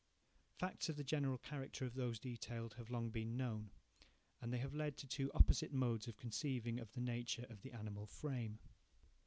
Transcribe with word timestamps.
Facts 0.57 0.89
of 0.89 0.95
the 0.95 1.03
general 1.03 1.37
character 1.37 1.85
of 1.85 1.93
those 1.93 2.17
detailed 2.17 2.73
have 2.73 2.89
long 2.89 3.11
been 3.11 3.37
known, 3.37 3.69
and 4.41 4.51
they 4.51 4.57
have 4.57 4.73
led 4.73 4.97
to 4.97 5.07
two 5.07 5.31
opposite 5.35 5.71
modes 5.71 6.07
of 6.07 6.17
conceiving 6.17 6.79
of 6.79 6.91
the 6.93 7.01
nature 7.01 7.45
of 7.51 7.61
the 7.61 7.71
animal 7.71 8.07
frame. 8.07 8.57